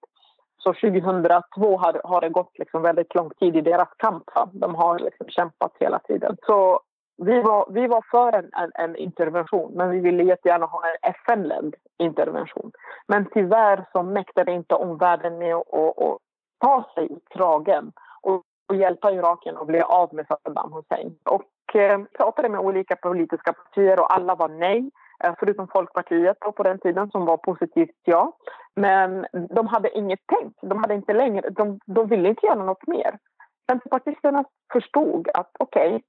[0.57, 4.23] Så 2002 har, har det gått liksom väldigt lång tid i deras kamp.
[4.51, 6.37] De har liksom kämpat hela tiden.
[6.45, 6.79] Så
[7.17, 11.11] vi var, vi var för en, en, en intervention, men vi ville jättegärna ha en
[11.11, 12.71] FN-ledd intervention.
[13.07, 16.17] Men tyvärr så mäktade inte omvärlden med att
[16.59, 17.91] ta sig i kragen
[18.21, 21.17] och, och hjälpa Irakien att bli av med Saddam Hussein.
[21.23, 24.91] Och eh, pratade med olika politiska partier och alla var nej.
[25.23, 28.37] Eh, förutom Folkpartiet på den tiden som var positivt ja.
[28.75, 30.59] Men de hade inget tänkt.
[30.61, 33.17] De, hade inte längre, de, de ville inte göra något mer.
[33.71, 36.01] Centerpartisterna förstod att okej, okay,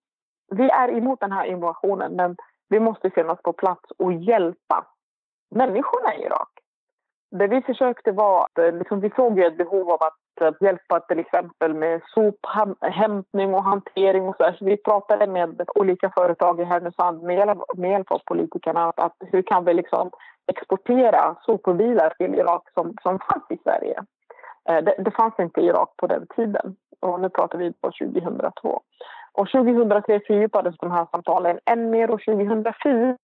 [0.51, 2.37] vi är emot den här invasionen men
[2.69, 4.87] vi måste finnas på plats och hjälpa
[5.51, 6.49] människorna i Irak.
[7.31, 11.01] det vi försökte var att eh, liksom, vi såg ett behov av att Eh, hjälpa
[11.01, 16.65] till exempel med sophämtning och hantering och så, så vi pratade med olika företag i
[16.65, 20.11] Härnösand med hjälp, med hjälp av politikerna att, att hur kan vi liksom
[20.47, 24.05] exportera sopbilar till Irak som, som fanns i Sverige.
[24.69, 27.91] Eh, det, det fanns inte i Irak på den tiden och nu pratar vi på
[27.91, 28.81] 2002.
[29.33, 33.17] Och 2003 fördjupades de här samtalen än mer och 2004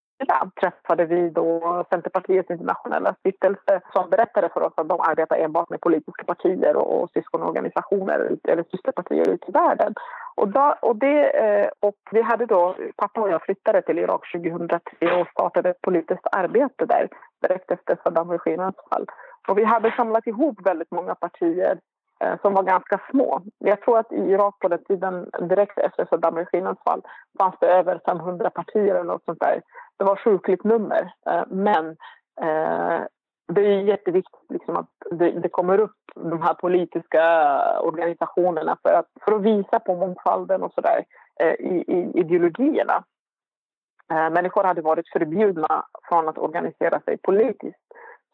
[0.60, 5.80] träffade vi då Centerpartiets internationella stiftelse som berättade för oss att de arbetar enbart med
[5.80, 9.94] politiska partier och, och syskonorganisationer eller systerpartier ute i världen.
[10.34, 14.32] Och, då, och, det, eh, och vi hade då, pappa och jag flyttade till Irak
[14.32, 17.08] 2003 och startade ett politiskt arbete där
[17.42, 19.06] direkt efter Saddam-regimens fall.
[19.48, 21.78] Och vi hade samlat ihop väldigt många partier
[22.22, 23.42] Eh, som var ganska små.
[23.58, 27.02] Jag tror att i Irak på den tiden, direkt efter Saddam-regimens fall,
[27.38, 29.62] fanns det över 500 partier eller något sånt där.
[29.98, 31.12] Det var sjukligt nummer.
[31.26, 31.86] Eh, men
[32.40, 33.00] eh,
[33.54, 37.22] det är jätteviktigt liksom att det, det, kommer upp de här politiska
[37.80, 41.04] organisationerna för att, för att visa på mångfalden och sådär
[41.58, 43.04] i, i ideologierna.
[44.08, 47.81] Människor hade varit förbjudna från att organisera sig politiskt.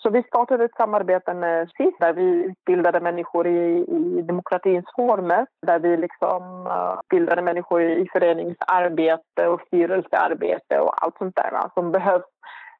[0.02, 5.46] Så vi startade ett samarbete med SIS där vi utbildade människor i, i demokratins former.
[5.66, 11.70] Där vi liksom eh, uh, utbildade människor i föreningsarbete och styrelsearbete och allt sånt där
[11.74, 12.24] som behövs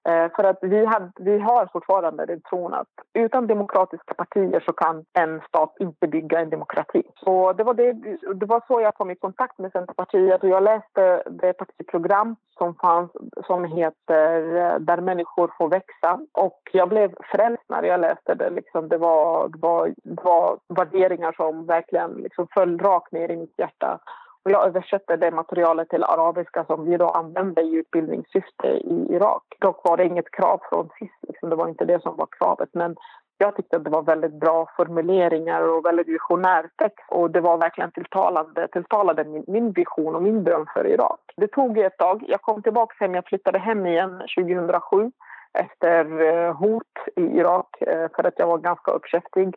[0.09, 4.73] Eh, för att vi, hade, vi har fortfarande den tron att utan demokratiska partier så
[4.73, 7.03] kan en stat inte bygga en demokrati.
[7.25, 7.93] Så det var, det,
[8.35, 12.75] det var så jag kom i kontakt med Centerpartiet och jag läste det partiprogram som
[12.75, 13.11] fanns
[13.47, 16.21] som heter eh, Där människor får växa.
[16.33, 18.51] Och jag blev frälst när jag läste det.
[18.51, 23.37] Liksom det, var, det, var, det var värderingar som verkligen liksom föll rakt ner i
[23.37, 23.99] mitt hjärta.
[24.45, 29.43] Och jag översatte det materialet till arabiska som vi då använde i utbildningssyfte i Irak.
[29.61, 31.51] Dock var det inget krav från SIS, liksom.
[31.51, 32.69] det var inte det som var kravet.
[32.73, 32.97] Men
[33.39, 37.59] jag tyckte att det var väldigt bra formuleringar och väldigt visionär text och det var
[37.59, 41.21] verkligen tilltalande, tilltalade min, min vision och min dröm för Irak.
[41.37, 42.25] Det tog ett tag.
[42.29, 45.13] Jag kom tillbaka hem, jag flyttade hem igen 2007
[45.59, 46.83] efter eh, hot
[47.17, 49.55] i Irak eh, för att jag var ganska uppkäftig.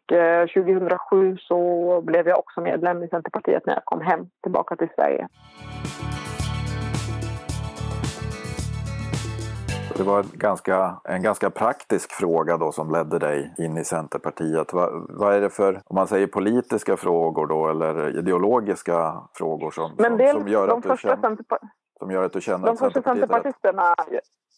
[0.53, 4.89] 2007 eh, så blev jag också medlem i Centerpartiet när jag kom hem tillbaka till
[4.95, 5.27] Sverige.
[9.97, 14.73] Det var en ganska, en ganska praktisk fråga då som ledde dig in i Centerpartiet.
[14.73, 20.17] Vad, vad är det för, om man säger politiska frågor då eller ideologiska frågor som,
[20.17, 21.37] del, som, gör, att du känner,
[21.99, 23.95] som gör att du känner de att Centerpartiet centerpartisterna,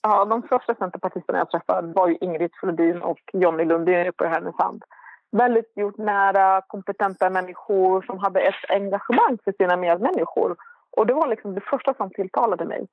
[0.06, 4.28] Ja, de första centerpartisterna jag träffade var ju Ingrid Flodin och Jonny Lundin uppe i
[4.28, 4.84] Härnösand.
[5.32, 10.56] Väldigt jordnära, kompetenta människor som hade ett engagemang för sina medmänniskor.
[10.98, 12.88] Och det var liksom det första som tilltalade mig.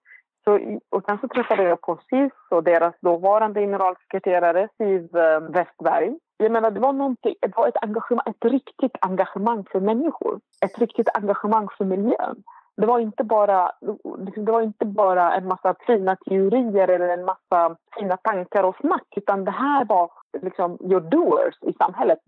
[0.44, 6.18] Så, och sen så träffade jag på SIS och deras dåvarande generalsekreterare Siv eh, Westberg.
[6.36, 6.92] Jag menar, det var,
[7.40, 10.40] det var ett, engagemang, ett riktigt engagemang för människor.
[10.64, 12.42] Ett riktigt engagemang för miljön
[12.80, 13.72] det var inte bara,
[14.18, 18.76] liksom, det var inte bara en massa fina teorier eller en massa fina tankar och
[18.80, 20.10] snack utan det här var
[20.42, 22.18] liksom your doers i samhället.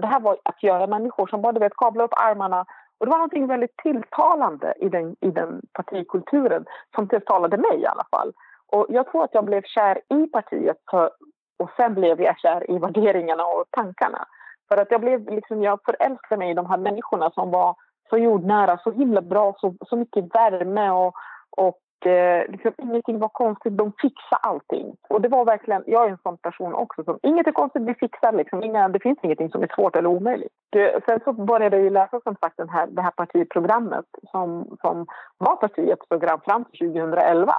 [0.00, 2.66] Det här var att göra människor som bara vet, upp armarna
[2.98, 7.86] och det var något väldigt tilltalande i den, i den partikulturen som tilltalade mig i
[7.86, 8.32] alla fall.
[8.66, 11.10] Och jag tror att jag blev kär i partiet för,
[11.58, 14.26] och sen blev jag kär i värderingarna och tankarna.
[14.68, 17.74] För att jag blev liksom, jag förälskade mig i de här människorna som var
[18.10, 21.14] så jordnära, så himla bra, så, så mycket värme och,
[21.50, 23.76] och eh, liksom, ingenting var konstigt.
[23.76, 24.96] De fixade allting.
[25.08, 27.04] Och det var verkligen, jag är en sån person också.
[27.04, 28.62] Som, inget är konstigt, vi fixar liksom.
[28.62, 30.52] Inga, det finns ingenting som är svårt eller omöjligt.
[30.70, 35.06] Det, sen så började jag läsa som sagt den här, det här partiprogrammet som, som
[35.38, 37.54] var partiets program fram till 2011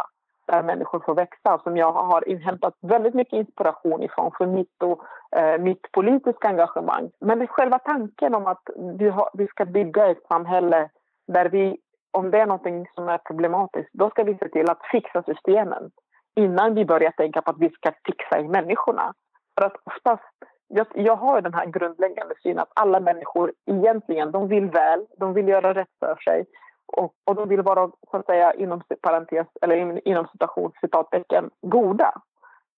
[0.48, 5.04] där människor får växa som jag har inhämtat väldigt mycket inspiration ifrån för mitt, och,
[5.40, 7.10] eh, mitt politiska engagemang.
[7.20, 8.64] Men själva tanken om att
[9.00, 10.90] vi, har, vi ska bygga ett samhälle
[11.28, 11.78] där vi,
[12.12, 15.92] om det är något som är problematiskt, då ska vi se till att fixa systemen
[16.36, 19.14] innan vi börjar tänka på att vi ska fixa i människorna.
[19.60, 20.34] För att oftast,
[20.68, 25.34] jag, jag har den här grundläggande synen att alla människor egentligen, de vill väl, de
[25.34, 26.46] vill göra rätt för sig.
[26.88, 32.22] Och, och de vill vara, så att säga, inom parentes, eller inom citation, citattecken, goda.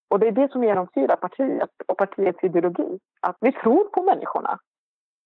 [0.10, 3.00] Och det är det som genomsyrar partiet och partiets ideologi.
[3.22, 4.60] Att vi tror på människorna.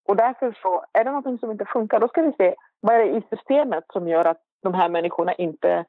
[0.07, 2.99] Och därför så, är det någonting som inte funkar, då ska vi se vad är
[2.99, 5.85] det i systemet som gör att de här människorna inte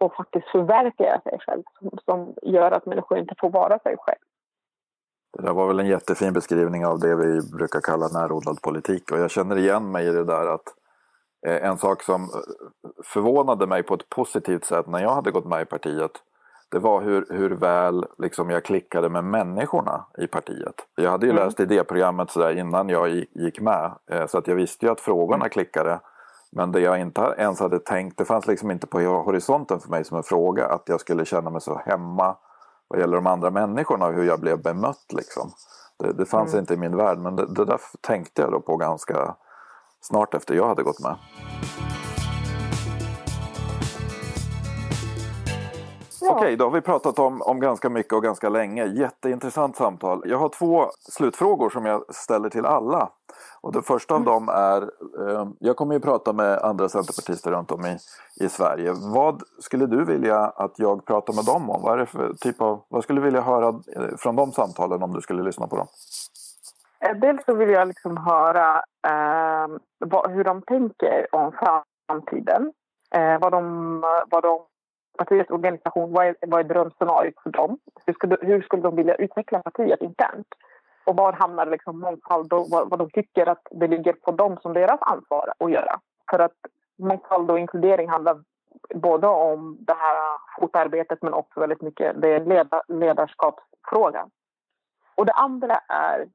[0.00, 1.62] får faktiskt förverkliga sig själv.
[1.78, 4.18] Som, som gör att människor inte får vara sig själv.
[5.36, 9.12] Det där var väl en jättefin beskrivning av det vi brukar kalla närodlad politik.
[9.12, 10.74] Och jag känner igen mig i det där att
[11.50, 12.28] en sak som eh,
[13.04, 16.22] förvånade mig på ett positivt sätt när jag hade gått med i partiet
[16.74, 20.74] det var hur, hur väl liksom jag klickade med människorna i partiet.
[20.94, 21.44] Jag hade ju mm.
[21.44, 25.00] läst idéprogrammet så där innan jag gick med eh, så att jag visste ju att
[25.00, 25.50] frågorna mm.
[25.50, 26.00] klickade.
[26.52, 30.04] Men det jag inte ens hade tänkt, det fanns liksom inte på horisonten för mig
[30.04, 32.36] som en fråga att jag skulle känna mig så hemma
[32.88, 35.12] vad gäller de andra människorna och hur jag blev bemött.
[35.12, 35.50] Liksom.
[35.98, 36.60] Det, det fanns mm.
[36.60, 39.34] inte i min värld men det, det där tänkte jag då på ganska
[40.04, 41.16] snart efter jag hade gått med.
[46.20, 46.36] Ja.
[46.36, 48.86] Okej, då har vi pratat om, om ganska mycket och ganska länge.
[48.86, 50.22] Jätteintressant samtal.
[50.24, 53.10] Jag har två slutfrågor som jag ställer till alla.
[53.60, 54.32] Och den första av mm.
[54.32, 54.82] dem är,
[55.28, 57.96] eh, jag kommer ju prata med andra centerpartister runt om i,
[58.44, 58.92] i Sverige.
[58.92, 61.82] Vad skulle du vilja att jag pratar med dem om?
[61.82, 65.02] Vad, är det för typ av, vad skulle du vilja höra eh, från de samtalen
[65.02, 65.86] om du skulle lyssna på dem?
[67.04, 72.72] Eh, dels så vill jag liksom höra eh, vad, hur de tänker om framtiden.
[73.14, 74.00] Eh, vad, de,
[74.30, 74.66] vad de
[75.18, 77.78] partiets organisation, vad är, vad är drömscenariot för dem?
[78.06, 80.46] Hur skulle, hur skulle de vilja utveckla partiet internt?
[81.04, 84.58] Och var hamnar liksom mångfald och vad, vad de tycker att det ligger på dem
[84.62, 86.00] som deras ansvar att göra?
[86.30, 86.56] För att
[86.98, 88.42] mångfald och inkludering handlar
[88.94, 94.30] både om det här fotarbetet men också väldigt mycket det är ledarskapsfrågan.
[95.14, 96.26] Och det andra är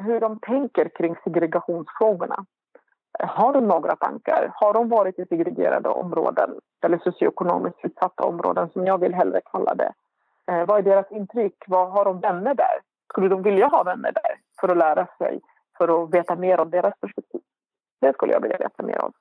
[0.00, 2.44] hur de tänker kring segregationsfrågorna.
[3.18, 4.52] Har de några tankar?
[4.54, 6.50] Har de varit i segregerade områden
[6.84, 9.92] eller socioekonomiskt utsatta områden som jag vill hellre kalla det?
[10.50, 11.64] Eh, vad är deras intryck?
[11.66, 12.80] Vad har de vänner där?
[13.12, 15.40] Skulle de vilja ha vänner där för att lära sig,
[15.78, 17.40] för att veta mer om deras perspektiv?
[18.00, 19.12] Det skulle jag vilja veta mer om.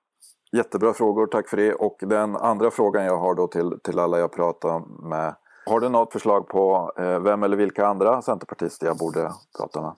[0.52, 1.74] Jättebra frågor, tack för det.
[1.74, 5.36] Och den andra frågan jag har då till, till alla jag pratar med.
[5.66, 9.94] Har du något förslag på eh, vem eller vilka andra centerpartister jag borde prata med?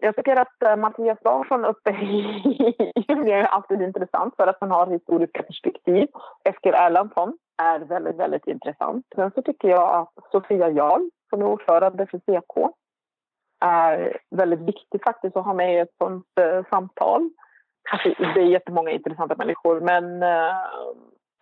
[0.00, 2.42] Jag tycker att uh, Mattias Larsson uppe i
[3.08, 6.08] Umeå är alltid intressant för att han har historiska perspektiv.
[6.44, 9.06] Eskil Erlandsson är väldigt, väldigt intressant.
[9.14, 12.74] Sen så tycker jag att Sofia Jarl, som är ordförande för CK,
[13.64, 17.30] är väldigt viktig faktiskt att ha med i ett sånt uh, samtal.
[18.34, 20.54] Det är jättemånga intressanta människor, men uh,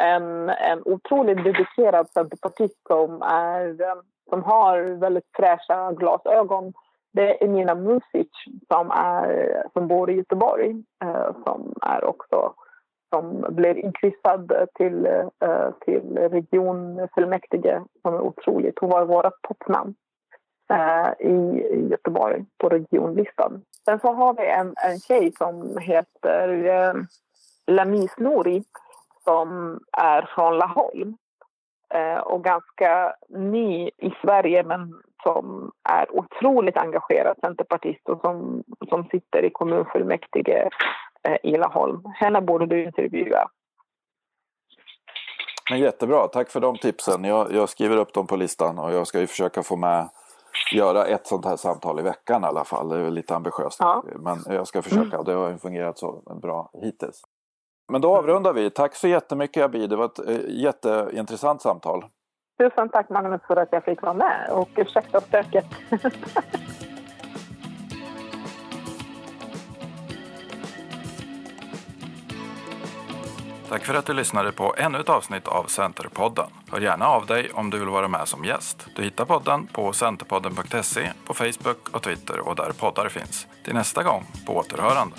[0.03, 3.77] en, en otroligt dedikerad centerpartist som, är,
[4.31, 6.73] som har väldigt fräscha glasögon
[7.15, 8.29] det är Nina Music
[8.69, 12.55] som, är, som bor i Göteborg eh, som är också
[13.15, 18.79] som blev inkryssad till, eh, till regionfullmäktige som är otroligt.
[18.79, 19.95] Hon var vårt toppnamn
[20.71, 23.63] eh, i, i Göteborg på regionlistan.
[23.85, 26.95] Sen så har vi en, en tjej som heter eh,
[27.67, 28.65] Lamis Nouri
[29.25, 31.17] som är från Laholm
[32.19, 39.45] och ganska ny i Sverige men som är otroligt engagerad centerpartist och som, som sitter
[39.45, 40.71] i kommunfullmäktige
[41.23, 42.03] eh, i Laholm.
[42.15, 43.49] Henne borde du intervjua.
[45.71, 47.25] Men jättebra, tack för de tipsen.
[47.25, 50.09] Jag, jag, skriver upp dem på listan och jag ska ju försöka få med
[50.73, 52.89] göra ett sånt här samtal i veckan i alla fall.
[52.89, 53.77] Det är lite ambitiöst.
[53.81, 54.05] Ja.
[54.17, 57.23] Men jag ska försöka det har fungerat så bra hittills.
[57.93, 58.71] Men då avrundar vi.
[58.71, 59.91] Tack så jättemycket Abid.
[59.91, 62.05] Det var ett eh, jätteintressant samtal.
[62.59, 65.67] Tusen tack Magnus för att jag fick vara med och ursäkta stöket.
[73.69, 76.47] Tack för att du lyssnade på ännu ett avsnitt av Centerpodden.
[76.73, 78.87] Hör gärna av dig om du vill vara med som gäst.
[78.97, 83.47] Du hittar podden på centerpodden.se, på Facebook och Twitter och där poddar finns.
[83.65, 85.17] Till nästa gång, på återhörande.